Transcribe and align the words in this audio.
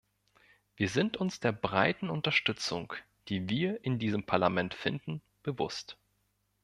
Wir 0.77 0.89
sind 0.89 1.17
uns 1.17 1.41
der 1.41 1.51
breiten 1.51 2.09
Unterstützung, 2.09 2.91
die 3.29 3.49
wir 3.49 3.85
in 3.85 3.99
diesem 3.99 4.23
Parlament 4.23 4.73
finden, 4.73 5.21
bewusst. 5.43 5.95